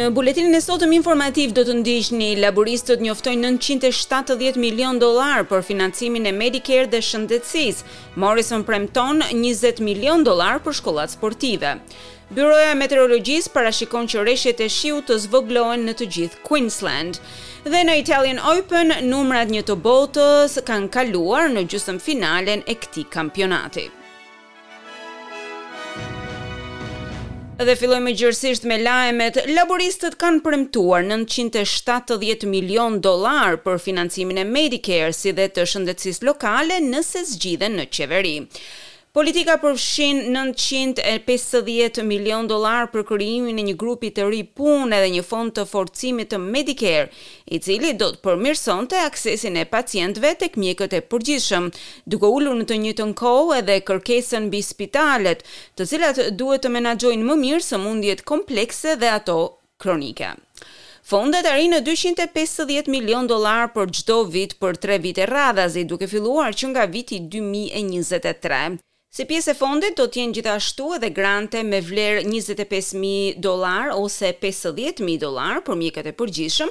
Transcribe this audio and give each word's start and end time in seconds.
Në 0.00 0.06
buletinin 0.16 0.54
e 0.56 0.62
sotëm 0.64 0.94
informativ 0.96 1.50
do 1.52 1.60
të 1.66 1.74
ndiqni 1.82 2.28
laboristët 2.40 3.02
njoftojnë 3.04 3.48
970 3.60 4.56
milion 4.62 4.96
dollar 5.02 5.42
për 5.50 5.60
financimin 5.66 6.24
e 6.24 6.32
Medicare 6.36 6.86
dhe 6.94 7.00
shëndetësisë. 7.04 7.84
Morrison 8.24 8.64
premton 8.70 9.20
20 9.42 9.82
milion 9.90 10.24
dollar 10.24 10.56
për 10.64 10.78
shkollat 10.80 11.12
sportive. 11.18 11.74
Byroja 12.32 12.70
e 12.72 12.78
Meteorologjisë 12.80 13.52
parashikon 13.58 14.08
që 14.08 14.24
rreshjet 14.24 14.64
e 14.64 14.72
shiut 14.78 15.10
të 15.10 15.20
zvoglohen 15.26 15.84
në 15.90 15.98
të 16.00 16.08
gjithë 16.16 16.40
Queensland. 16.48 17.20
Dhe 17.68 17.84
në 17.90 18.00
Italian 18.00 18.40
Open, 18.56 18.96
numrat 19.12 19.52
një 19.52 19.66
të 19.68 19.76
botës 19.84 20.56
kanë 20.70 20.88
kaluar 20.96 21.52
në 21.52 21.68
gjysmëfinalen 21.74 22.64
e 22.72 22.78
këtij 22.86 23.10
kampionati. 23.18 23.90
Dhe 27.68 27.74
filloj 27.76 27.98
me 28.00 28.12
gjërësisht 28.16 28.62
me 28.70 28.78
lajmet, 28.80 29.36
laboristët 29.52 30.14
kanë 30.22 30.40
premtuar 30.46 31.02
970 31.04 32.46
milion 32.48 32.96
dolar 33.04 33.58
për 33.66 33.76
financimin 33.86 34.40
e 34.40 34.46
Medicare 34.54 35.12
si 35.18 35.34
dhe 35.36 35.50
të 35.56 35.66
shëndetsis 35.74 36.22
lokale 36.30 36.80
nëse 36.86 37.26
zgjiden 37.34 37.76
në 37.82 37.88
qeveri. 37.98 38.34
Politika 39.10 39.56
përfshin 39.58 40.18
950 40.30 41.98
milion 42.08 42.46
dolar 42.46 42.84
për 42.92 43.02
kërimin 43.08 43.56
e 43.58 43.62
një 43.68 43.72
grupi 43.80 44.12
të 44.14 44.26
ri 44.30 44.38
punë 44.60 44.94
edhe 45.00 45.08
një 45.16 45.22
fond 45.26 45.50
të 45.56 45.64
forcimit 45.66 46.28
të 46.30 46.38
Medicare, 46.44 47.08
i 47.46 47.58
cili 47.58 47.90
do 47.98 48.12
të 48.14 48.20
përmirëson 48.28 48.86
të 48.92 49.00
aksesin 49.08 49.56
e 49.58 49.64
pacientve 49.72 50.28
të 50.38 50.52
këmjekët 50.54 50.94
e 50.94 51.00
përgjishëm, 51.10 51.66
duke 52.14 52.30
ullur 52.36 52.54
në 52.60 52.66
të 52.70 52.78
një 52.84 52.92
të 53.00 53.06
nkohë 53.10 53.56
edhe 53.58 53.78
kërkesën 53.90 54.46
bi 54.54 54.60
spitalet, 54.68 55.42
të 55.74 55.86
cilat 55.92 56.20
duhet 56.38 56.62
të 56.68 56.72
menagjojnë 56.76 57.26
më 57.32 57.38
mirë 57.42 57.66
së 57.66 57.80
mundjet 57.88 58.22
komplekse 58.30 58.94
dhe 59.02 59.10
ato 59.16 59.36
kronike. 59.82 60.28
Fondet 61.10 61.48
arrin 61.56 61.74
në 61.74 61.80
250 61.90 62.86
milion 62.96 63.26
dollar 63.26 63.72
për 63.74 63.90
çdo 63.98 64.20
vit 64.38 64.54
për 64.62 64.78
3 64.86 65.00
vite 65.08 65.26
radhazi, 65.34 65.82
duke 65.90 66.06
filluar 66.14 66.54
që 66.54 66.70
nga 66.76 66.86
viti 66.94 67.18
2023. 67.38 68.78
Si 69.10 69.24
pjesë 69.26 69.50
e 69.50 69.56
fondit 69.58 69.96
do 69.98 70.04
të 70.06 70.20
jenë 70.20 70.34
gjithashtu 70.36 70.84
edhe 70.94 71.08
grante 71.10 71.64
me 71.66 71.80
vlerë 71.82 72.20
25000 72.30 73.40
dollar 73.42 73.90
ose 73.98 74.28
50000 74.38 75.16
dollar 75.18 75.56
për 75.66 75.80
mjekët 75.80 76.06
e 76.12 76.12
përgjithshëm, 76.14 76.68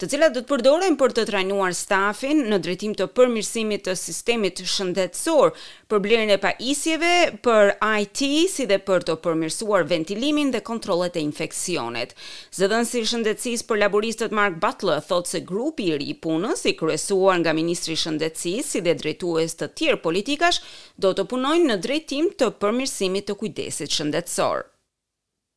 të 0.00 0.08
cilat 0.08 0.32
do 0.32 0.40
të 0.40 0.48
përdoren 0.54 0.96
për 0.96 1.12
të 1.18 1.26
trajnuar 1.28 1.76
stafin 1.76 2.40
në 2.48 2.62
drejtim 2.64 2.94
të 2.96 3.10
përmirësimit 3.12 3.84
të 3.84 3.96
sistemit 4.00 4.62
shëndetësor, 4.72 5.52
për 5.92 6.00
blerjen 6.06 6.32
e 6.32 6.38
pajisjeve, 6.40 7.10
për 7.44 7.74
IT 8.00 8.24
si 8.54 8.64
dhe 8.72 8.80
për 8.86 9.04
të 9.10 9.18
përmirësuar 9.26 9.84
ventilimin 9.92 10.54
dhe 10.56 10.62
kontrollet 10.70 11.20
e 11.20 11.26
infeksionit. 11.26 12.16
Zëdhënësi 12.56 13.04
i 13.04 13.10
shëndetësisë 13.12 13.68
për 13.68 13.82
laboristët 13.84 14.32
Mark 14.40 14.56
Butler 14.64 15.04
thotë 15.12 15.34
se 15.34 15.42
grupi 15.52 15.90
i 15.92 16.00
ri 16.00 16.08
i 16.16 16.16
punës, 16.24 16.64
i 16.64 16.72
kryesuar 16.72 17.36
nga 17.44 17.52
ministri 17.60 17.92
i 17.92 18.00
shëndetësisë 18.06 18.72
si 18.78 18.84
dhe 18.88 18.96
drejtues 19.04 19.58
të 19.60 19.70
tjerë 19.82 20.00
politikash, 20.08 20.64
do 20.96 21.12
të 21.12 21.28
punojnë 21.34 21.68
në 21.68 21.78
drejtim 21.82 22.28
të 22.38 22.48
përmirësimit 22.62 23.26
të 23.28 23.34
kujdesit 23.42 23.92
shëndetësor. 23.94 24.68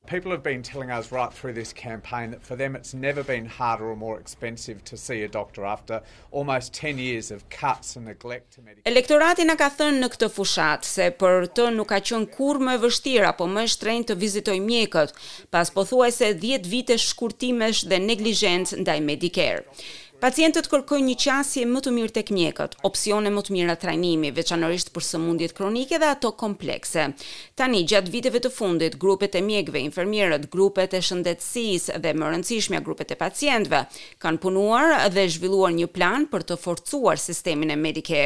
People 0.06 0.30
have 0.30 0.44
been 0.46 0.62
telling 0.62 0.92
us 0.94 1.08
right 1.12 1.34
through 1.34 1.54
this 1.54 1.74
campaign 1.74 2.30
that 2.30 2.44
for 2.50 2.56
them 2.58 2.76
it's 2.80 2.94
never 2.94 3.24
been 3.26 3.48
harder 3.48 3.88
or 3.92 3.96
more 3.96 4.20
expensive 4.20 4.84
to 4.90 4.96
see 5.04 5.24
a 5.24 5.28
doctor 5.36 5.66
after 5.66 6.00
almost 6.32 6.76
10 6.80 7.00
years 7.00 7.32
of 7.32 7.42
cuts 7.50 7.96
and 7.96 8.06
neglect 8.06 8.52
to 8.54 8.62
medical. 8.62 8.86
Elektorati 8.92 9.48
na 9.50 9.58
ka 9.58 9.72
thënë 9.80 10.04
në 10.04 10.10
këtë 10.14 10.30
fushat 10.36 10.86
se 10.86 11.08
për 11.24 11.48
të 11.58 11.66
nuk 11.80 11.90
ka 11.90 11.98
qenë 12.10 12.30
kurrë 12.38 12.68
më 12.70 12.76
vështirë 12.86 13.30
apo 13.32 13.50
më 13.56 13.66
shtrenjtë 13.74 14.14
të 14.14 14.20
vizitoj 14.28 14.60
mjekët 14.70 15.18
pas 15.56 15.74
pothuajse 15.74 16.30
10 16.46 16.70
vite 16.76 17.00
shkurtimesh 17.08 17.88
dhe 17.90 18.04
neglizhencë 18.06 18.84
ndaj 18.86 19.00
Medicare. 19.10 19.66
Pacientët 20.26 20.66
kërkojnë 20.72 21.06
një 21.12 21.16
qasje 21.22 21.64
më 21.70 21.80
të 21.86 21.92
mirë 21.94 22.14
tek 22.16 22.30
mjekët, 22.34 22.72
opsione 22.88 23.30
më 23.34 23.42
të 23.46 23.54
mira 23.54 23.76
trajnimi, 23.82 24.32
veçanërisht 24.34 24.90
për 24.96 25.04
sëmundjet 25.06 25.54
kronike 25.54 26.00
dhe 26.02 26.08
ato 26.16 26.32
komplekse. 26.42 27.04
Tani 27.62 27.84
gjatë 27.92 28.10
viteve 28.16 28.42
të 28.42 28.50
fundit, 28.56 28.98
grupet 29.04 29.38
e 29.38 29.44
mjekëve, 29.46 29.84
infermierët, 29.86 30.48
grupet 30.56 30.98
e 30.98 31.04
shëndetësisë 31.12 32.00
dhe 32.08 32.16
më 32.18 32.32
rëndësishmja 32.38 32.82
grupet 32.88 33.14
e 33.14 33.20
pacientëve 33.22 33.84
kanë 34.26 34.42
punuar 34.48 34.96
dhe 35.14 35.28
zhvilluar 35.36 35.78
një 35.78 35.92
plan 36.00 36.26
për 36.34 36.50
të 36.50 36.58
forcuar 36.66 37.22
sistemin 37.28 37.78
e 37.78 37.82
medike. 37.86 38.26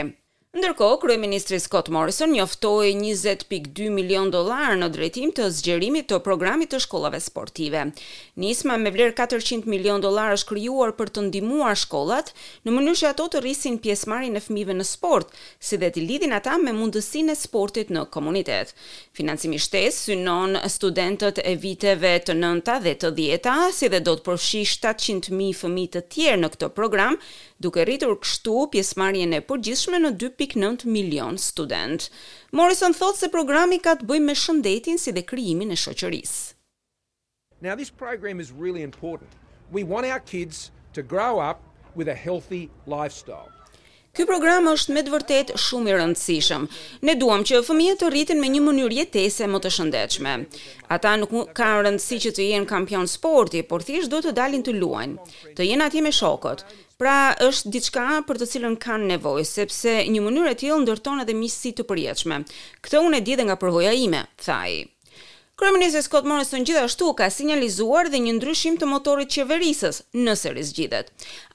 Ndërkohë, 0.58 0.96
kryeministri 1.04 1.60
Scott 1.62 1.92
Morrison 1.94 2.32
njoftoi 2.34 2.88
20.2 2.98 3.92
milion 3.94 4.32
dollar 4.34 4.72
në 4.82 4.88
drejtim 4.96 5.30
të 5.38 5.46
zgjerimit 5.54 6.08
të 6.10 6.18
programit 6.26 6.72
të 6.74 6.80
shkollave 6.82 7.20
sportive. 7.22 7.84
Nisma 8.42 8.80
me 8.82 8.90
vlerë 8.96 9.14
400 9.20 9.70
milion 9.70 10.02
dollar 10.02 10.34
është 10.34 10.50
krijuar 10.56 10.96
për 10.98 11.12
të 11.14 11.24
ndihmuar 11.28 11.78
shkollat 11.78 12.32
në 12.66 12.74
mënyrë 12.80 12.98
që 13.04 13.12
ato 13.12 13.28
të 13.36 13.44
rrisin 13.46 13.78
pjesëmarrjen 13.84 14.40
e 14.40 14.42
fëmijëve 14.48 14.78
në 14.80 14.88
sport, 14.90 15.38
si 15.62 15.78
dhe 15.84 15.92
të 15.94 16.08
lidhin 16.10 16.34
ata 16.40 16.58
me 16.64 16.74
mundësinë 16.80 17.36
e 17.36 17.38
sportit 17.44 17.94
në 17.94 18.08
komunitet. 18.18 18.74
Financimi 19.22 19.62
i 19.62 19.62
shtesë 19.68 20.08
synon 20.10 20.58
studentët 20.80 21.44
e 21.46 21.54
viteve 21.62 22.16
të 22.26 22.40
9-ta 22.42 22.80
dhe 22.88 22.96
të 23.06 23.14
10-ta, 23.22 23.60
si 23.78 23.92
dhe 23.94 24.02
do 24.10 24.18
të 24.18 24.26
përfshijë 24.32 24.74
700 24.74 25.30
mijë 25.44 25.62
fëmijë 25.62 25.94
të 26.00 26.04
tjerë 26.18 26.42
në 26.42 26.52
këtë 26.58 26.74
program, 26.82 27.22
duke 27.64 27.84
rritur 27.84 28.14
kështu 28.24 28.54
pjesëmarrjen 28.74 29.34
e 29.36 29.42
përgjithshme 29.50 30.00
në 30.04 30.12
2.9 30.24 30.86
milion 30.94 31.38
student. 31.44 32.06
Morrison 32.60 32.96
thot 32.96 33.20
se 33.20 33.30
programi 33.34 33.82
ka 33.84 33.98
të 34.00 34.08
bëjë 34.10 34.26
me 34.30 34.36
shëndetin 34.44 35.00
si 35.04 35.12
dhe 35.18 35.26
krijimin 35.34 35.76
e 35.76 35.78
shoqërisë. 35.84 36.40
Now 37.66 37.76
this 37.76 37.90
program 38.04 38.40
is 38.40 38.54
really 38.56 38.84
important. 38.90 39.32
We 39.72 39.84
want 39.84 40.08
our 40.08 40.22
kids 40.34 40.70
to 40.94 41.04
grow 41.04 41.40
up 41.40 41.60
with 41.96 42.08
a 42.08 42.16
healthy 42.16 42.70
lifestyle. 42.88 43.52
Ky 44.20 44.26
program 44.28 44.66
është 44.68 44.92
me 44.98 45.02
të 45.08 45.12
vërtet 45.14 45.52
shumë 45.64 45.88
i 45.88 45.94
rëndësishëm. 45.96 46.64
Ne 47.08 47.14
duam 47.16 47.46
që 47.48 47.62
fëmijët 47.64 48.02
të 48.02 48.10
rriten 48.12 48.42
me 48.44 48.50
një 48.52 48.60
mënyrë 48.66 48.98
jetese 48.98 49.48
më 49.48 49.62
të 49.64 49.72
shëndetshme. 49.78 50.34
Ata 50.92 51.14
nuk 51.22 51.38
kanë 51.56 51.86
rëndësi 51.86 52.18
që 52.26 52.34
të 52.36 52.48
jenë 52.50 52.68
kampion 52.68 53.08
sporti, 53.08 53.62
por 53.70 53.86
thjesht 53.88 54.12
duhet 54.12 54.28
të 54.28 54.36
dalin 54.42 54.66
të 54.68 54.76
luajnë, 54.76 55.30
të 55.56 55.70
jenë 55.70 55.88
atje 55.88 56.04
me 56.04 56.12
shokët. 56.20 56.66
Pra 57.00 57.16
është 57.48 57.72
diçka 57.78 58.06
për 58.28 58.42
të 58.42 58.50
cilën 58.58 58.76
kanë 58.84 59.08
nevojë, 59.16 59.48
sepse 59.54 59.96
një 60.12 60.26
mënyrë 60.28 60.52
e 60.52 60.60
tillë 60.66 60.82
ndërton 60.84 61.24
edhe 61.24 61.40
miqësi 61.40 61.72
të 61.80 61.88
përshtatshme. 61.88 62.44
Këtë 62.84 63.00
unë 63.08 63.22
e 63.22 63.24
di 63.24 63.38
edhe 63.40 63.48
nga 63.48 63.56
përvoja 63.64 63.96
ime, 64.04 64.26
thaj. 64.44 64.82
Kryeministri 65.60 66.02
Scott 66.04 66.26
Morrison 66.30 66.64
gjithashtu 66.66 67.08
ka 67.20 67.26
sinjalizuar 67.36 68.08
dhe 68.14 68.20
një 68.24 68.36
ndryshim 68.38 68.78
të 68.80 68.88
motorit 68.88 69.32
qeverisës 69.34 69.98
nëse 70.16 70.54
rizgjidhet. 70.56 71.10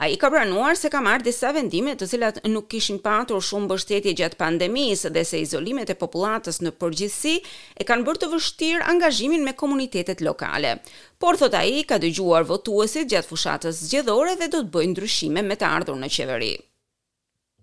A 0.04 0.10
i 0.12 0.18
ka 0.20 0.28
pranuar 0.34 0.76
se 0.76 0.90
ka 0.92 1.00
marrë 1.06 1.24
disa 1.24 1.52
vendime 1.56 1.94
të 1.96 2.08
cilat 2.10 2.40
nuk 2.52 2.66
kishin 2.74 2.98
patur 3.06 3.40
shumë 3.48 3.70
bështetje 3.70 4.12
gjatë 4.20 4.36
pandemisë 4.42 5.12
dhe 5.16 5.22
se 5.30 5.40
izolimet 5.46 5.92
e 5.94 5.96
popullatës 6.02 6.60
në 6.66 6.74
përgjithsi 6.82 7.32
e 7.80 7.86
kanë 7.88 8.04
bërë 8.10 8.22
të 8.26 8.30
vështirë 8.34 8.84
angazhimin 8.92 9.46
me 9.48 9.56
komunitetet 9.64 10.20
lokale. 10.28 10.74
Por, 11.18 11.40
thot 11.40 11.56
a 11.56 11.64
i, 11.72 11.80
ka 11.88 11.96
dëgjuar 12.04 12.44
votuesit 12.52 13.08
gjatë 13.14 13.28
fushatës 13.32 13.80
zgjedhore 13.86 14.36
dhe 14.42 14.50
do 14.56 14.60
të 14.66 14.72
bëjë 14.76 14.92
ndryshime 14.92 15.48
me 15.48 15.56
të 15.56 15.72
ardhur 15.78 15.96
në 16.04 16.12
qeveri. 16.18 16.52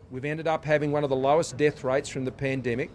We've 0.10 0.32
ended 0.34 0.48
up 0.50 0.66
having 0.66 0.90
one 0.92 1.04
of 1.06 1.14
the 1.14 1.22
lowest 1.30 1.56
death 1.62 1.86
rates 1.92 2.10
from 2.10 2.26
the 2.26 2.34
pandemic 2.42 2.90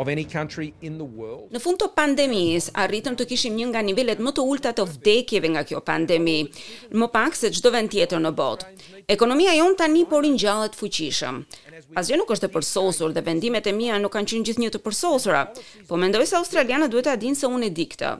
of 0.00 0.08
any 0.14 0.24
country 0.34 0.68
in 0.88 0.96
the 1.02 1.08
world. 1.18 1.48
Në 1.56 1.60
fund 1.62 1.78
të 1.80 1.88
pandemis, 1.96 2.68
arritëm 2.78 3.16
të 3.18 3.26
kishim 3.32 3.56
një 3.58 3.68
nga 3.72 3.82
nivellet 3.82 4.20
më 4.22 4.32
të 4.36 4.44
ulta 4.50 4.70
të 4.76 4.84
vdekjeve 4.94 5.50
nga 5.56 5.64
kjo 5.68 5.80
pandemi, 5.86 6.36
më 6.94 7.08
pak 7.14 7.38
se 7.38 7.50
çdo 7.58 7.72
vend 7.74 7.90
tjetër 7.92 8.22
në 8.22 8.32
botë. 8.38 8.70
Ekonomia 9.10 9.56
jon 9.58 9.74
tani 9.80 10.04
po 10.06 10.20
ringjallet 10.22 10.76
fuqishëm. 10.78 11.42
Asgjë 11.98 12.18
nuk 12.20 12.30
është 12.34 12.46
e 12.50 12.54
përsosur 12.58 13.14
dhe 13.14 13.22
vendimet 13.26 13.66
e 13.66 13.72
mia 13.74 13.96
nuk 13.98 14.12
kanë 14.14 14.30
qenë 14.32 14.48
gjithnjë 14.50 14.72
të 14.76 14.82
përsosura, 14.84 15.42
po 15.88 15.96
mendoj 15.98 16.26
se 16.28 16.36
australianët 16.38 16.92
duhet 16.92 17.08
ta 17.10 17.16
dinë 17.18 17.38
se 17.40 17.50
unë 17.50 17.66
e 17.70 17.74
di 17.78 17.88
këtë. 17.90 18.12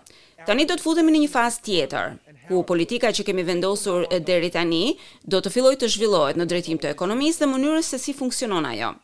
Tani 0.47 0.65
do 0.67 0.75
të 0.79 0.83
futemi 0.89 1.13
në 1.15 1.23
një 1.27 1.31
fazë 1.35 1.63
tjetër 1.67 2.15
ku 2.49 2.63
politika 2.65 3.11
që 3.13 3.27
kemi 3.29 3.45
vendosur 3.45 4.07
deri 4.25 4.49
tani 4.55 4.97
do 5.29 5.43
të 5.45 5.53
fillojë 5.53 5.83
të 5.83 5.91
zhvillohet 5.95 6.41
në 6.41 6.49
drejtim 6.49 6.81
të 6.81 6.95
ekonomisë 6.95 7.45
dhe 7.45 7.51
mënyrës 7.55 7.91
se 7.95 8.01
si 8.07 8.15
funksionon 8.17 8.65
ajo. 8.73 8.95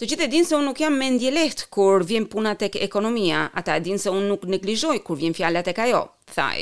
Të 0.00 0.06
gjithë 0.10 0.24
e 0.24 0.26
dinë 0.34 0.46
se 0.50 0.54
unë 0.58 0.66
nuk 0.68 0.78
jam 0.82 0.94
mendje 1.00 1.32
lehtë 1.36 1.66
kur 1.76 2.06
vjen 2.12 2.28
puna 2.34 2.54
tek 2.64 2.78
ekonomia, 2.88 3.42
ata 3.62 3.76
e 3.80 3.84
dinë 3.88 4.04
se 4.06 4.16
unë 4.18 4.28
nuk 4.32 4.48
neglizhoj 4.54 4.96
kur 5.08 5.20
vjen 5.24 5.36
fjalat 5.40 5.68
tek 5.70 5.84
ajo, 5.86 6.00
thaj. 6.36 6.58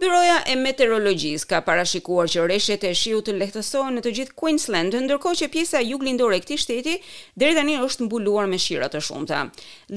Byroja 0.00 0.38
e 0.48 0.54
meteorologjisë 0.56 1.44
ka 1.48 1.58
parashikuar 1.64 2.30
që 2.32 2.44
rreshtet 2.48 2.84
e 2.88 2.90
shiut 2.96 3.26
të 3.28 3.32
lehtësohen 3.40 3.98
në 3.98 4.02
të 4.06 4.12
gjithë 4.18 4.36
Queensland, 4.42 4.94
ndërkohë 4.96 5.36
që 5.42 5.48
pjesa 5.56 5.82
juglindore 5.84 6.38
e 6.38 6.40
këtij 6.44 6.60
shteti 6.62 6.94
deri 7.42 7.52
tani 7.58 7.74
është 7.88 8.06
mbuluar 8.06 8.48
me 8.48 8.56
shira 8.66 8.88
të 8.94 9.02
shumta. 9.08 9.40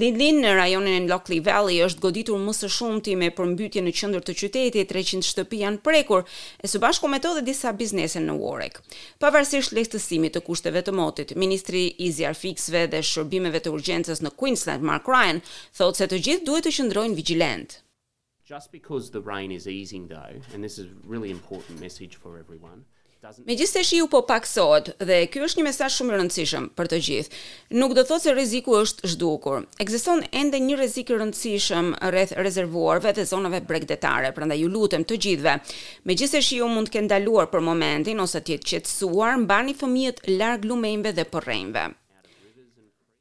Lindlin 0.02 0.42
në 0.44 0.52
rajonin 0.58 1.06
e 1.08 1.08
Lockley 1.14 1.40
Valley 1.46 1.78
është 1.86 2.04
goditur 2.08 2.42
më 2.44 2.56
së 2.58 2.72
shumti 2.76 3.16
me 3.22 3.30
përmbytje 3.38 3.86
në 3.86 3.94
qendër 4.02 4.26
të 4.28 4.36
qytetit, 4.42 4.92
300 4.92 5.30
shtëpi 5.32 5.62
janë 5.64 5.80
prekur 5.88 6.28
e 6.60 6.68
së 6.74 6.84
bashku 6.84 7.08
me 7.14 7.22
to 7.28 7.32
dhe 7.38 7.46
disa 7.54 7.72
biznese 7.84 8.20
në 8.28 8.36
Warwick. 8.44 8.84
Pavarësisht 9.24 9.72
lehtësimit 9.80 10.36
të 10.36 10.44
kushteve 10.50 10.84
të 10.84 10.92
motit, 11.00 11.32
ministri 11.46 11.86
i 12.04 12.12
zjarfikësve 12.20 12.84
dhe 12.92 13.00
shërbimeve 13.14 13.64
të 13.64 13.72
urgjencës 13.80 14.20
në 14.28 14.36
Queensland, 14.44 14.84
Mark 14.92 15.08
Ryan, 15.16 15.40
thotë 15.80 16.04
se 16.04 16.12
të 16.12 16.24
gjithë 16.28 16.48
duhet 16.52 16.68
të 16.68 16.76
qëndrojnë 16.82 17.20
vigjilent. 17.24 17.80
Just 18.50 18.72
because 18.74 19.10
the 19.12 19.22
rain 19.22 19.52
is 19.54 19.68
easing 19.68 20.10
though 20.10 20.34
and 20.54 20.62
this 20.64 20.78
is 20.78 20.88
really 21.08 21.32
important 21.32 21.80
message 21.80 22.16
for 22.24 22.32
everyone. 22.40 22.80
Megjithëse 23.48 23.84
shiu 23.88 24.08
po 24.12 24.20
pak 24.28 24.44
sot 24.50 24.90
dhe 25.08 25.20
kjo 25.32 25.46
është 25.48 25.62
një 25.62 25.66
mesazh 25.70 25.96
shumë 25.96 26.12
i 26.12 26.18
rëndësishëm 26.20 26.66
për 26.76 26.90
të 26.92 27.00
gjithë. 27.06 27.38
Nuk 27.80 27.94
do 27.96 28.02
të 28.04 28.10
thotë 28.10 28.24
se 28.26 28.34
rreziku 28.36 28.76
është 28.82 29.12
zhdukur. 29.14 29.62
Ekziston 29.86 30.26
ende 30.42 30.60
një 30.66 30.76
rrezik 30.82 31.08
i 31.14 31.20
rëndësishëm 31.22 31.94
rreth 32.12 32.36
rezervuarve 32.44 33.14
dhe 33.16 33.24
zonave 33.32 33.64
bregdetare, 33.70 34.34
prandaj 34.36 34.60
ju 34.60 34.74
lutem 34.76 35.08
të 35.08 35.22
gjithëve. 35.26 35.56
Megjithëse 36.12 36.44
shiu 36.50 36.68
mund 36.76 36.92
të 36.92 36.98
kenë 36.98 37.12
ndaluar 37.14 37.48
për 37.56 37.64
momentin 37.70 38.20
ose 38.26 38.44
të 38.44 38.58
jetë 38.58 38.72
qetësuar, 38.74 39.40
mbani 39.48 39.80
fëmijët 39.80 40.22
larg 40.36 40.68
lumenjve 40.68 41.16
dhe 41.22 41.30
porrënjve. 41.32 41.90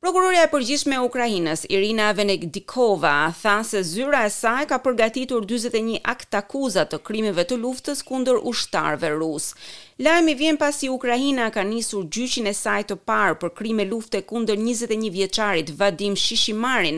Prokuroria 0.02 0.42
e 0.42 0.48
përgjithshme 0.50 0.96
e 0.98 1.02
Ukrainës, 1.06 1.60
Irina 1.70 2.08
Venedikova, 2.18 3.12
tha 3.38 3.52
se 3.62 3.84
zyra 3.86 4.24
e 4.26 4.32
saj 4.34 4.64
ka 4.72 4.80
përgatitur 4.82 5.46
41 5.52 6.00
aktakuzat 6.12 6.90
të 6.90 6.98
krimeve 7.06 7.44
të 7.52 7.60
luftës 7.64 8.02
kundër 8.08 8.40
ushtarëve 8.52 9.12
rusë. 9.20 9.54
Lajmi 10.02 10.34
vjen 10.34 10.56
pasi 10.58 10.88
Ukraina 10.90 11.44
ka 11.54 11.62
nisur 11.62 12.08
gjyqin 12.10 12.48
e 12.50 12.52
saj 12.58 12.88
të 12.90 12.94
parë 13.06 13.36
për 13.38 13.50
krime 13.54 13.84
lufte 13.86 14.18
kundër 14.26 14.56
21 14.58 15.10
vjeçarit 15.14 15.68
Vadim 15.78 16.16
Shishimarin, 16.18 16.96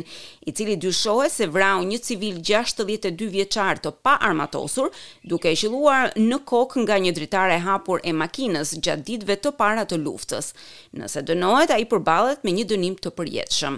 i 0.49 0.53
cili 0.57 0.77
dyshohet 0.81 1.33
se 1.35 1.49
vrau 1.53 1.83
një 1.85 1.99
civil 2.07 2.39
62 2.41 3.29
vjeçar 3.35 3.77
të 3.85 3.91
pa 4.03 4.15
armatosur, 4.29 4.89
duke 5.31 5.53
e 5.53 5.57
qelluar 5.59 6.15
në 6.17 6.39
kokë 6.49 6.79
nga 6.87 6.97
një 7.05 7.13
dritare 7.19 7.59
e 7.59 7.63
hapur 7.67 8.01
e 8.09 8.15
makinës 8.23 8.73
gjatë 8.81 9.05
ditëve 9.11 9.37
të 9.37 9.53
para 9.61 9.85
të 9.85 10.01
luftës. 10.07 10.55
Nëse 10.97 11.21
dënohet, 11.29 11.75
ai 11.77 11.85
përballet 11.93 12.41
me 12.45 12.57
një 12.57 12.65
dënim 12.73 12.97
të 13.05 13.13
përjetshëm. 13.19 13.77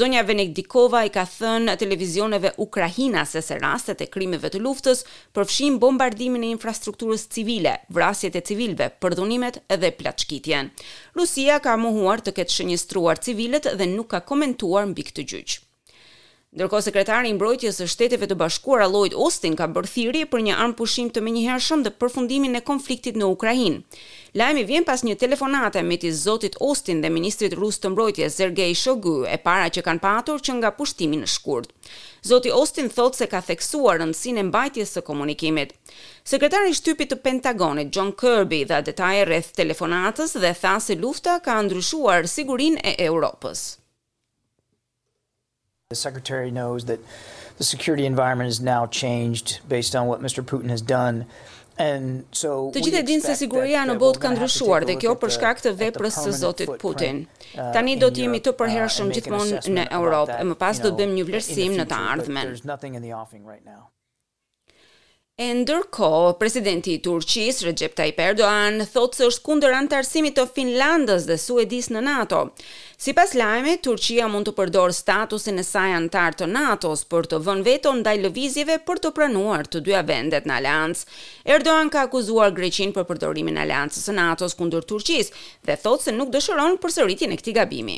Zonja 0.00 0.24
Venedikova 0.28 1.04
i 1.04 1.12
ka 1.18 1.26
thënë 1.34 1.76
televizioneve 1.84 2.54
ukrainase 2.56 3.42
se 3.42 3.44
se 3.52 3.60
rastet 3.66 4.00
e 4.00 4.08
krimeve 4.16 4.48
të 4.48 4.64
luftës 4.64 5.04
përfshin 5.36 5.76
bombardimin 5.84 6.46
e 6.48 6.54
infrastrukturës 6.56 7.28
civile, 7.36 7.76
vrasjet 7.92 8.36
e 8.36 8.40
civil 8.40 8.60
civilve 8.62 8.86
për 9.04 9.14
dhunimet 9.18 9.56
edhe 9.76 9.88
plaçkitjen. 10.00 10.70
Rusia 11.20 11.58
ka 11.66 11.74
mohuar 11.86 12.22
të 12.28 12.36
ketë 12.38 12.58
shënjestruar 12.60 13.22
civilet 13.28 13.68
dhe 13.82 13.90
nuk 13.96 14.12
ka 14.16 14.22
komentuar 14.32 14.88
mbi 14.94 15.10
këtë 15.10 15.28
gjyq. 15.34 15.58
Ndërkohë 16.52 16.84
sekretari 16.84 17.30
i 17.32 17.32
mbrojtjes 17.34 17.78
së 17.80 17.84
Shteteve 17.88 18.26
të 18.28 18.34
Bashkuara 18.36 18.84
Lloyd 18.92 19.14
Austin 19.16 19.54
ka 19.56 19.64
bërë 19.72 19.88
thirrje 19.88 20.26
për 20.28 20.42
një 20.44 20.56
armë 20.60 20.76
pushim 20.80 21.06
të 21.08 21.22
menjëhershëm 21.24 21.80
dhe 21.86 21.92
përfundimin 22.02 22.58
e 22.60 22.62
konfliktit 22.66 23.16
në 23.16 23.28
Ukrainë. 23.34 23.78
Lajmi 24.36 24.66
vjen 24.68 24.84
pas 24.84 25.00
një 25.06 25.16
telefonate 25.22 25.80
me 25.88 25.96
të 26.02 26.10
zotit 26.18 26.58
Austin 26.68 27.00
dhe 27.00 27.08
ministrit 27.14 27.56
rus 27.56 27.80
të 27.80 27.94
mbrojtjes 27.94 28.36
Sergei 28.42 28.76
Shoigu 28.76 29.14
e 29.32 29.40
para 29.46 29.72
që 29.72 29.86
kanë 29.88 30.04
patur 30.04 30.44
që 30.44 30.58
nga 30.60 30.74
pushtimi 30.76 31.22
në 31.24 31.32
shkurt. 31.38 31.72
Zoti 32.20 32.52
Austin 32.60 32.92
thotë 32.92 33.22
se 33.22 33.30
ka 33.32 33.40
theksuar 33.48 33.96
rëndësinë 34.04 34.44
e 34.44 34.48
mbajtjes 34.52 34.92
së 34.98 35.06
komunikimit. 35.08 35.72
Sekretari 36.34 36.74
i 36.76 36.76
shtypit 36.76 37.14
të 37.16 37.22
Pentagonit 37.24 37.96
John 37.96 38.12
Kirby 38.20 38.66
dha 38.68 38.84
detaje 38.90 39.24
rreth 39.24 39.54
telefonatës 39.56 40.36
dhe 40.44 40.52
tha 40.60 40.76
se 40.90 41.00
lufta 41.00 41.40
ka 41.48 41.56
ndryshuar 41.64 42.28
sigurinë 42.36 42.84
e 42.92 42.98
Europës. 43.08 43.70
The 45.92 45.96
secretary 45.96 46.50
knows 46.50 46.86
that 46.86 47.00
the 47.58 47.64
security 47.64 48.06
environment 48.06 48.48
is 48.48 48.60
now 48.74 48.82
changed 48.86 49.46
based 49.68 49.94
on 49.94 50.04
what 50.10 50.20
Mr. 50.26 50.40
Putin 50.42 50.70
has 50.70 50.80
done. 50.96 51.16
And 51.88 52.24
so 52.42 52.70
Të 52.76 52.82
gjithë 52.86 53.02
e 53.02 53.04
dinë 53.10 53.24
se 53.26 53.34
siguria 53.42 53.82
në 53.88 53.98
botë 54.00 54.22
ka 54.24 54.30
ndryshuar 54.32 54.86
dhe 54.88 54.96
kjo 55.02 55.12
për 55.24 55.34
shkak 55.36 55.60
të 55.66 55.74
veprës 55.82 56.16
së 56.24 56.32
Zotit 56.42 56.72
Putin. 56.84 57.20
Uh, 57.52 57.68
Tani 57.76 57.98
do 58.04 58.08
të 58.10 58.24
jemi 58.24 58.40
të 58.48 58.54
përhershëm 58.62 59.10
uh, 59.12 59.16
gjithmonë 59.18 59.60
në 59.76 59.86
Europë 60.00 60.40
e 60.40 60.48
më 60.54 60.58
pas 60.64 60.80
do 60.84 60.92
të 60.94 60.98
bëjmë 61.02 61.16
një 61.20 61.28
vlerësim 61.30 61.78
në 61.82 61.88
të 61.92 62.00
ardhmen. 62.08 62.56
E 65.40 65.46
ndërko, 65.56 66.08
presidenti 66.36 66.92
i 66.92 67.00
Turqis, 67.04 67.62
Recep 67.64 67.94
Tayyip 67.96 68.18
Erdoğan, 68.20 68.82
thotë 68.84 69.16
se 69.16 69.26
është 69.32 69.42
kunder 69.46 69.72
antarësimit 69.72 70.34
të 70.36 70.42
Finlandës 70.52 71.24
dhe 71.24 71.38
Suedis 71.40 71.86
në 71.88 72.02
NATO. 72.04 72.40
Si 73.00 73.14
pas 73.16 73.30
lajme, 73.40 73.78
Turqia 73.86 74.26
mund 74.28 74.50
të 74.50 74.52
përdorë 74.58 74.92
statusin 74.98 75.62
e 75.62 75.64
saj 75.64 75.94
antarë 76.00 76.38
të 76.42 76.48
NATO-s 76.52 77.06
për 77.14 77.30
të 77.32 77.38
vën 77.46 77.62
veto 77.70 77.94
ndaj 78.02 78.14
lëvizjeve 78.26 78.76
për 78.90 79.00
të 79.06 79.10
pranuar 79.16 79.64
të 79.72 79.80
dyja 79.88 80.02
vendet 80.12 80.44
në 80.50 80.58
aliancë. 80.60 81.06
Erdoğan 81.56 81.92
ka 81.96 82.02
akuzuar 82.10 82.52
Greqin 82.60 82.92
për 82.92 83.06
përdorimin 83.14 83.56
aliancës 83.64 84.04
së 84.04 84.12
NATO-s 84.20 84.58
kundër 84.60 84.84
Turqis 84.92 85.32
dhe 85.64 85.78
thotë 85.86 86.10
se 86.10 86.12
nuk 86.18 86.28
dëshëron 86.36 86.76
përsëritjen 86.84 87.32
e 87.32 87.40
këtij 87.40 87.56
gabimi. 87.62 87.96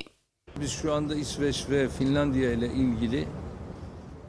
şu 0.71 0.93
anda 0.93 1.15
İsveç 1.15 1.65
ve 1.69 1.89
Finlandiya 1.89 2.53
ile 2.53 2.67
ilgili 2.67 3.27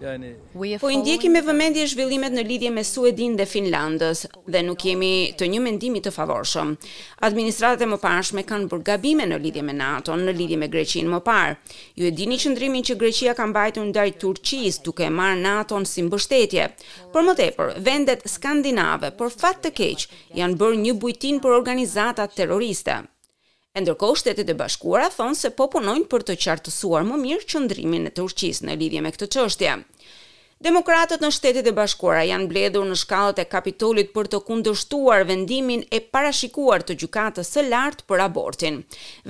Yani 0.05 0.33
po 0.81 0.89
ndjekim 0.93 1.31
me 1.33 1.39
vëmendje 1.41 1.85
zhvillimet 1.89 2.33
në 2.35 2.43
lidhje 2.47 2.69
me 2.73 2.83
Suedin 2.85 3.33
dhe 3.39 3.45
Finlandës 3.49 4.19
dhe 4.53 4.61
nuk 4.67 4.83
jemi 4.85 5.09
të 5.39 5.47
një 5.53 5.61
mendimi 5.65 6.01
të 6.05 6.11
favorshëm. 6.15 6.73
Administratat 7.27 7.81
e 7.81 7.87
mëparshme 7.95 8.43
kanë 8.51 8.69
bërë 8.73 8.85
gabime 8.91 9.25
në 9.31 9.39
lidhje 9.45 9.63
me 9.65 9.73
NATO, 9.79 10.13
në 10.21 10.35
lidhje 10.37 10.59
me 10.61 10.69
Greqinë 10.75 11.09
më 11.15 11.21
parë. 11.29 11.57
Ju 11.97 12.05
e 12.05 12.13
dini 12.19 12.37
qëndrimin 12.43 12.85
që 12.89 12.97
Greqia 13.01 13.33
ka 13.39 13.49
mbajtur 13.49 13.89
ndaj 13.89 14.13
Turqisë 14.21 14.85
duke 14.85 15.09
marrë 15.17 15.41
NATO-n 15.41 15.89
si 15.89 16.05
mbështetje. 16.05 16.69
Por 17.13 17.25
më 17.25 17.37
tepër, 17.41 17.73
vendet 17.89 18.27
skandinave, 18.29 19.09
por 19.17 19.33
fat 19.33 19.63
të 19.65 19.73
keq, 19.81 20.05
janë 20.37 20.61
bërë 20.61 20.81
një 20.85 20.95
bujtin 21.01 21.41
për 21.41 21.57
organizata 21.57 22.29
terroriste. 22.37 23.01
Ndërkohë, 23.75 24.15
Shtetet 24.21 24.47
e 24.47 24.53
Bashkuara 24.55 25.09
thon 25.11 25.35
se 25.35 25.51
po 25.51 25.67
punojnë 25.73 26.05
për 26.13 26.23
të 26.29 26.37
qartësuar 26.45 27.03
më 27.09 27.17
mirë 27.25 27.47
qëndrimin 27.53 28.07
e 28.07 28.13
Turqisë 28.15 28.69
në 28.69 28.77
lidhje 28.79 29.01
me 29.03 29.11
këtë 29.17 29.27
çështje. 29.35 29.73
Demokratët 30.65 31.19
në 31.21 31.29
Shtetet 31.35 31.65
e 31.67 31.73
Bashkuara 31.75 32.21
janë 32.29 32.45
mbledhur 32.47 32.85
në 32.87 32.95
shkallët 33.01 33.41
e 33.43 33.43
Kapitolit 33.51 34.13
për 34.15 34.29
të 34.31 34.39
kundërshtuar 34.47 35.25
vendimin 35.27 35.83
e 35.93 35.99
parashikuar 36.15 36.85
të 36.87 36.95
Gjykatës 37.01 37.51
së 37.57 37.65
Lartë 37.67 38.07
për 38.09 38.23
abortin. 38.23 38.77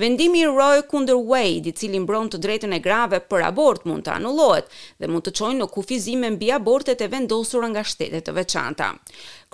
Vendimi 0.00 0.44
i 0.44 0.46
Roe 0.52 0.84
kundër 0.88 1.18
Wade, 1.26 1.72
i 1.72 1.74
cili 1.74 1.98
mbron 2.04 2.30
të 2.30 2.38
drejtën 2.46 2.76
e 2.76 2.78
grave 2.86 3.18
për 3.26 3.42
abort 3.50 3.84
mund 3.90 4.06
të 4.06 4.14
anullohet 4.20 4.70
dhe 5.02 5.10
mund 5.10 5.26
të 5.26 5.34
çojë 5.40 5.58
në 5.58 5.68
kufizime 5.74 6.30
mbi 6.36 6.52
abortet 6.60 7.02
e 7.02 7.10
vendosura 7.16 7.72
nga 7.74 7.82
shtetet 7.84 8.30
e 8.32 8.36
veçanta. 8.38 8.92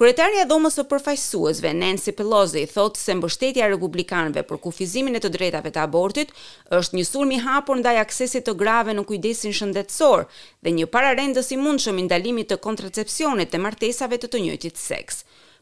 Kryetaria 0.03 0.43
e 0.43 0.47
Dhomës 0.51 0.75
së 0.75 0.83
Përfaqësuesve 0.91 1.71
Nancy 1.81 2.11
Pelosi 2.19 2.63
thotë 2.71 2.99
se 3.01 3.15
mbështetja 3.19 3.69
e 3.69 3.71
republikanëve 3.71 4.43
për 4.49 4.59
kufizimin 4.65 5.15
e 5.15 5.21
të 5.23 5.29
drejtave 5.37 5.71
të 5.77 5.79
abortit 5.83 6.33
është 6.79 6.99
një 6.99 7.05
sulm 7.11 7.35
i 7.37 7.39
hapur 7.45 7.79
ndaj 7.79 7.93
aksesit 8.01 8.49
të 8.49 8.55
grave 8.63 8.97
në 8.97 9.05
kujdesin 9.11 9.55
shëndetësor 9.59 10.25
dhe 10.67 10.73
një 10.81 10.89
pararendës 10.97 11.53
i 11.57 11.61
mundshëm 11.63 12.03
i 12.03 12.07
ndalimit 12.09 12.51
të 12.51 12.59
kontracepcionit 12.67 13.53
të 13.55 13.61
martesave 13.69 14.19
të 14.25 14.33
të 14.35 14.43
njëjtit 14.49 14.83
seks. 14.87 15.21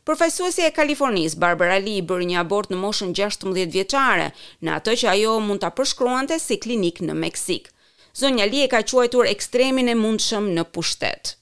Përfaqësuesja 0.09 0.71
e 0.71 0.75
Kalifornisë 0.81 1.43
Barbara 1.45 1.77
Lee 1.85 2.01
bëri 2.13 2.31
një 2.33 2.41
abort 2.47 2.73
në 2.73 2.81
moshën 2.87 3.13
16 3.21 3.69
vjeçare, 3.77 4.31
në 4.65 4.77
atë 4.81 4.97
që 5.05 5.13
ajo 5.17 5.37
mund 5.51 5.61
ta 5.67 5.75
përshkruante 5.77 6.41
si 6.47 6.57
klinik 6.65 7.05
në 7.05 7.21
Meksik. 7.29 7.69
Zonja 8.23 8.49
Lee 8.49 8.65
e 8.65 8.73
ka 8.73 8.81
quajtur 8.95 9.29
ekstremin 9.37 9.93
e 9.93 9.99
mundshëm 10.01 10.49
në 10.57 10.65
pushtet. 10.73 11.37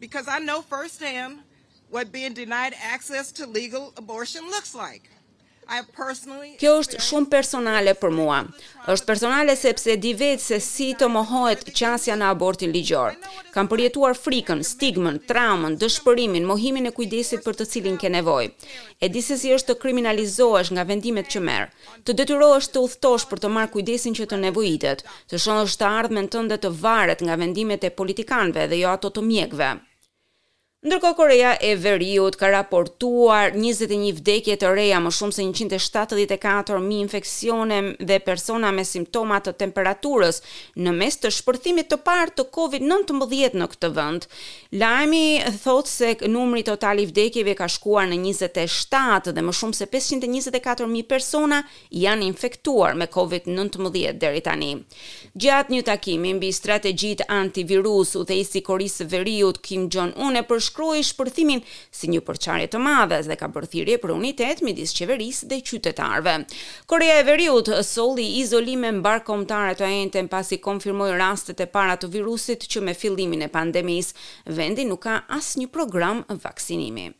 because 0.00 0.28
I 0.28 0.38
know 0.38 0.62
firsthand 0.62 1.38
what 1.90 2.12
being 2.12 2.34
denied 2.34 2.74
access 2.82 3.32
to 3.32 3.46
legal 3.46 3.92
abortion 3.96 4.44
looks 4.50 4.74
like. 4.74 5.08
Kjo 5.66 6.72
është 6.80 6.98
shumë 7.02 7.26
personale 7.30 7.92
për 7.98 8.12
mua. 8.14 8.36
Është 8.92 9.06
personale 9.08 9.54
sepse 9.58 9.96
di 10.02 10.12
vetë 10.14 10.42
se 10.44 10.58
si 10.62 10.86
të 11.00 11.08
mohohet 11.10 11.64
qasja 11.80 12.14
në 12.20 12.28
abortin 12.34 12.70
ligjor. 12.76 13.16
Kam 13.56 13.66
përjetuar 13.72 14.14
frikën, 14.20 14.62
stigmën, 14.68 15.18
traumën, 15.30 15.74
dëshpërimin, 15.80 16.46
mohimin 16.46 16.86
e 16.86 16.92
kujdesit 16.98 17.42
për 17.46 17.58
të 17.58 17.66
cilin 17.72 17.98
ke 18.02 18.12
nevojë. 18.14 18.52
E 19.02 19.10
di 19.10 19.24
se 19.26 19.40
si 19.42 19.50
është 19.56 19.72
të 19.74 19.80
kriminalizohesh 19.82 20.70
nga 20.76 20.86
vendimet 20.86 21.32
që 21.34 21.42
merr, 21.48 21.72
të 22.06 22.14
detyrohesh 22.22 22.70
të 22.76 22.84
udhtosh 22.86 23.26
për 23.32 23.42
të 23.44 23.52
marrë 23.58 23.72
kujdesin 23.74 24.14
që 24.20 24.30
të 24.32 24.40
nevojitet, 24.46 25.02
të 25.32 25.42
shohësh 25.48 25.76
të 25.82 25.90
ardhmën 25.98 26.30
tënde 26.36 26.60
të 26.62 26.72
varet 26.86 27.26
nga 27.26 27.40
vendimet 27.42 27.82
e 27.90 27.94
politikanëve 28.00 28.70
dhe 28.70 28.82
jo 28.84 28.94
ato 28.94 29.10
të 29.10 29.26
mjekëve. 29.32 29.74
Ndërko 30.84 31.14
Korea 31.16 31.56
e 31.60 31.72
Veriut 31.80 32.34
ka 32.36 32.50
raportuar 32.52 33.54
21 33.56 34.10
vdekje 34.18 34.58
të 34.60 34.68
reja 34.76 34.98
më 35.00 35.10
shumë 35.16 35.32
se 35.34 35.44
174.000 35.64 36.90
infekcione 37.00 37.78
dhe 37.96 38.18
persona 38.20 38.68
me 38.76 38.84
simptomat 38.84 39.48
të 39.48 39.54
temperaturës 39.62 40.42
në 40.76 40.92
mes 40.98 41.16
të 41.18 41.30
shpërthimit 41.32 41.88
të 41.88 41.96
parë 42.04 42.34
të 42.36 42.44
COVID-19 42.58 43.56
në 43.62 43.68
këtë 43.72 43.90
vënd. 43.96 44.26
Lajmi 44.76 45.22
thotë 45.64 45.90
se 45.94 46.10
numri 46.34 46.60
totali 46.68 47.08
vdekjeve 47.08 47.56
ka 47.56 47.70
shkuar 47.72 48.10
në 48.12 48.20
27 48.28 49.32
dhe 49.32 49.46
më 49.48 49.56
shumë 49.62 49.78
se 49.80 49.88
524.000 49.96 51.06
persona 51.14 51.62
janë 51.88 52.28
infektuar 52.28 52.92
me 53.00 53.08
COVID-19 53.08 54.12
deri 54.20 54.44
tani. 54.44 54.74
Gjatë 55.32 55.72
një 55.78 55.86
takimi 55.88 56.36
mbi 56.36 56.52
strategjit 56.52 57.24
antivirus 57.32 58.12
u 58.20 58.28
dhe 58.28 58.36
isi 58.44 58.60
korisë 58.60 59.08
Veriut 59.16 59.62
Kim 59.64 59.88
Jong-un 59.88 60.36
e 60.36 60.44
përshqenë 60.44 60.65
përshkruaj 60.66 61.02
shpërthimin 61.10 61.60
si 61.96 62.08
një 62.10 62.20
përçarje 62.26 62.68
të 62.72 62.78
madhe 62.84 63.18
dhe 63.28 63.36
ka 63.38 63.48
bërë 63.56 63.70
thirrje 63.74 63.98
për 64.04 64.12
unitet 64.14 64.62
midis 64.66 64.94
qeverisë 64.98 65.48
dhe 65.52 65.58
qytetarëve. 65.68 66.34
Korea 66.92 67.20
e 67.22 67.26
Veriut 67.28 67.70
solli 67.86 68.26
izolime 68.40 68.90
mbarkomtare 68.98 69.76
të 69.78 69.90
enten 70.02 70.30
pasi 70.32 70.58
konfirmoi 70.64 71.12
rastet 71.20 71.62
e 71.62 71.66
para 71.76 71.96
të 71.96 72.10
virusit 72.16 72.66
që 72.72 72.82
me 72.88 72.94
fillimin 73.02 73.46
e 73.46 73.50
pandemisë 73.56 74.56
vendi 74.58 74.88
nuk 74.90 75.04
ka 75.06 75.20
asnjë 75.38 75.70
program 75.76 76.24
vaksinimi. 76.42 77.10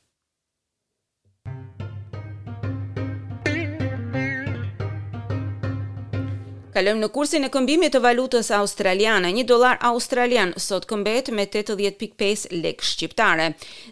Kalojmë 6.77 7.01
në 7.01 7.09
kursin 7.09 7.47
e 7.47 7.49
këmbimit 7.49 7.95
të 7.97 8.01
valutës 8.05 8.51
australiane. 8.59 9.31
Një 9.33 9.47
dolar 9.49 9.79
australian 9.91 10.51
sot 10.61 10.85
këmbet 10.91 11.31
me 11.33 11.47
80.5 11.49 12.51
lek 12.53 12.85
shqiptare, 12.85 13.47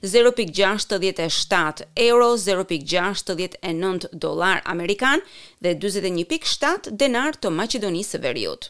0.67 0.05 1.89
euro, 2.11 2.29
0.69 2.45 4.11
dolar 4.27 4.61
amerikan 4.75 5.25
dhe 5.65 5.73
21.7 5.81 6.93
denar 7.01 7.41
të 7.41 7.57
Macedonisë 7.57 8.19
së 8.19 8.23
Veriut. 8.29 8.69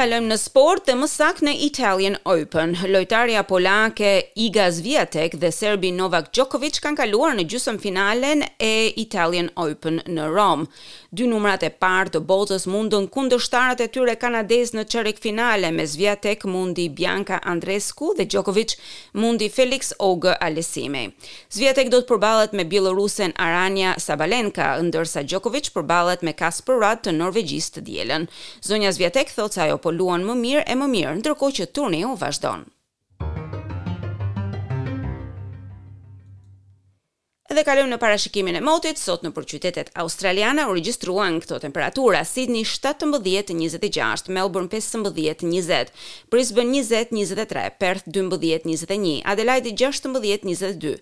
kalojmë 0.00 0.30
në 0.32 0.36
sport 0.40 0.86
dhe 0.88 0.94
më 0.96 1.06
saktë 1.12 1.44
në 1.44 1.52
Italian 1.66 2.14
Open. 2.32 2.70
Lojtarja 2.88 3.42
polake 3.44 4.12
Iga 4.40 4.70
Swiatek 4.72 5.34
dhe 5.42 5.50
serbi 5.52 5.90
Novak 5.92 6.30
Djokovic 6.32 6.78
kanë 6.80 6.96
kaluar 7.02 7.34
në 7.36 7.44
gjysmëfinalen 7.50 8.40
e 8.64 8.70
Italian 9.02 9.50
Open 9.60 9.98
në 10.06 10.28
Rom. 10.32 10.62
Dy 11.12 11.26
numrat 11.28 11.66
e 11.66 11.68
parë 11.82 12.14
të 12.14 12.22
botës 12.30 12.64
mundën 12.70 13.10
kundërshtarat 13.12 13.82
e 13.84 13.90
tyre 13.92 14.14
kanadez 14.22 14.72
në 14.72 14.86
çerek 14.88 15.20
finale 15.20 15.68
me 15.74 15.84
Swiatek 15.90 16.46
mundi 16.48 16.86
Bianca 16.96 17.42
Andreescu 17.52 18.14
dhe 18.16 18.24
Djokovic 18.24 18.78
mundi 19.20 19.50
Felix 19.52 19.92
Auger 19.98 20.38
Aliassime. 20.46 21.04
Swiatek 21.52 21.92
do 21.92 22.00
të 22.00 22.08
përballet 22.14 22.56
me 22.56 22.64
bielorusen 22.72 23.36
Arania 23.36 23.92
Sabalenka 24.00 24.70
ndërsa 24.88 25.26
Djokovic 25.28 25.68
përballet 25.76 26.24
me 26.24 26.32
Casper 26.42 26.80
Ruud 26.80 27.04
të 27.04 27.16
Norvegjisë 27.20 27.76
të 27.76 27.84
dielën. 27.90 28.28
Zonja 28.64 28.96
Swiatek 28.96 29.36
thotë 29.36 29.58
se 29.60 29.66
ajo 29.68 29.76
po 29.76 29.89
luan 29.98 30.22
më 30.26 30.34
mirë 30.44 30.64
e 30.68 30.74
më 30.78 30.86
mirë 30.94 31.16
ndërkohë 31.20 31.56
që 31.58 31.70
turneu 31.76 32.14
vazhdon 32.22 32.66
Edhe 37.50 37.64
kalëm 37.66 37.88
në 37.90 37.96
parashikimin 37.98 38.56
e 38.60 38.60
motit, 38.62 38.94
sot 39.00 39.24
në 39.26 39.32
përqytetet 39.34 39.88
australiane 39.98 40.62
u 40.70 40.74
regjistruan 40.76 41.40
këto 41.42 41.56
temperatura: 41.64 42.20
Sydney 42.22 42.62
17-26, 42.62 44.28
Melbourne 44.30 44.70
15-20, 44.70 45.90
Brisbane 46.30 46.70
20-23, 46.86 47.64
Perth 47.82 48.06
12-21, 48.14 49.16
Adelaide 49.32 49.72
16-22, 49.82 50.92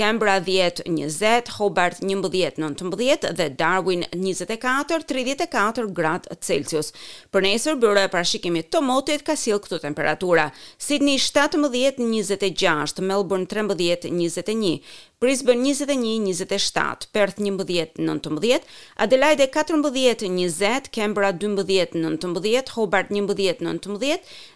Canberra 0.00 0.38
10-20, 0.48 1.52
Hobart 1.58 2.00
11-19 2.00 3.28
dhe 3.42 3.50
Darwin 3.60 4.06
24-34 4.16 5.92
grad 6.00 6.30
Celsius. 6.40 6.88
Për 7.34 7.44
nesër 7.50 7.76
bërë 7.84 8.06
e 8.08 8.12
parashikimit 8.16 8.72
të 8.72 8.80
motit 8.88 9.26
ka 9.28 9.36
sill 9.36 9.60
këto 9.60 9.82
temperatura: 9.84 10.48
Sydney 10.80 11.20
17-26, 11.20 13.04
Melbourne 13.12 13.44
13-21, 13.44 14.72
Brisbane 15.20 15.60
21 15.64 16.26
27, 16.34 17.08
Perth 17.12 17.40
11 17.40 17.90
19, 17.98 18.60
Adelaide 18.98 19.48
14 19.50 19.82
20, 20.14 20.90
Canberra 20.92 21.32
12 21.32 21.88
19, 21.94 22.62
Hobart 22.76 23.10
11 23.10 23.56
19 23.60 23.98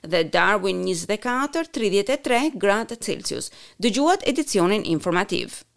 dhe 0.03 0.25
Darwin 0.33 0.85
24 0.87 1.67
33 1.73 2.53
gradë 2.67 2.97
Celsius. 3.03 3.51
Dëgjuat 3.81 4.23
edicionin 4.23 4.85
informativ. 4.87 5.72